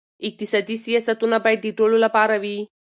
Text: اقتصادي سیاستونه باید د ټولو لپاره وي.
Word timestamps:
اقتصادي 0.27 0.75
سیاستونه 0.85 1.37
باید 1.45 1.59
د 1.63 1.67
ټولو 1.77 1.97
لپاره 2.05 2.35
وي. 2.43 2.57